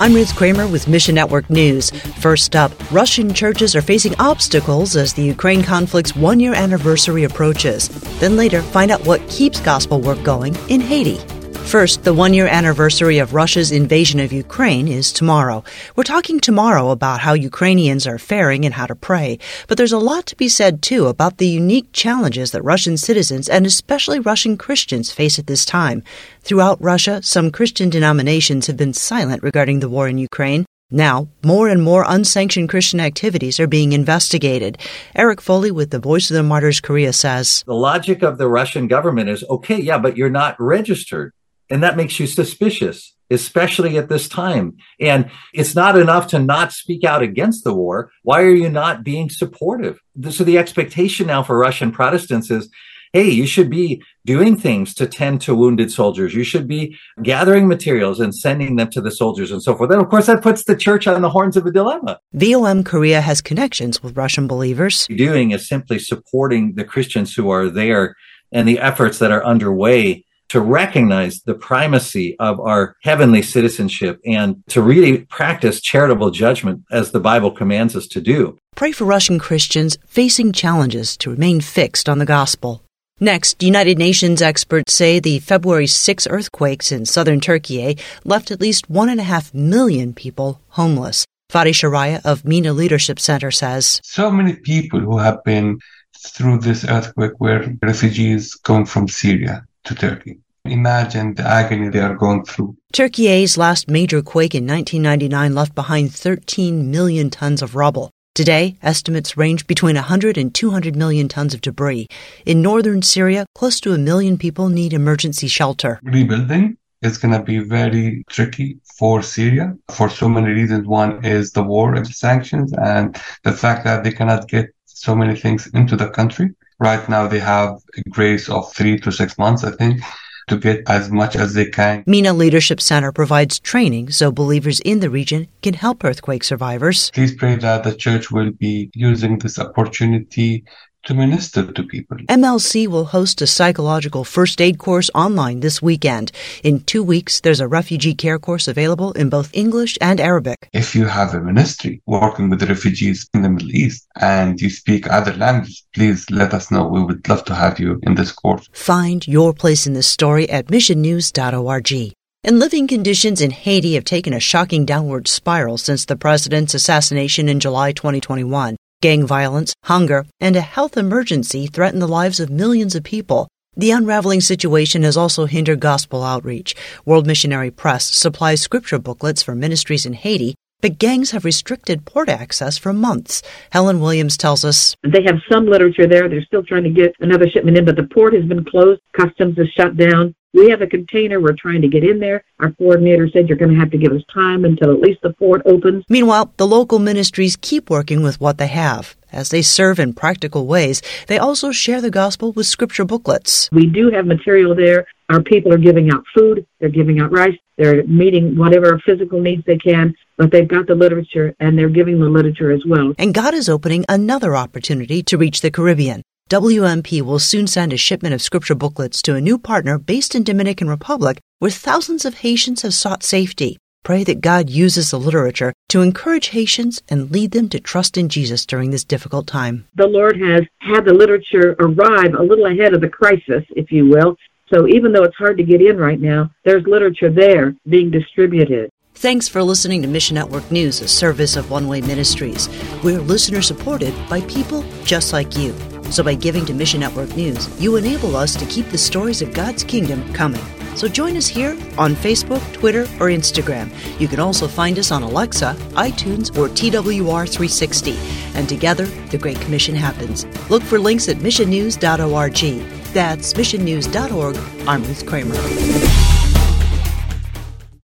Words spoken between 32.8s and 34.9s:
activities are being investigated.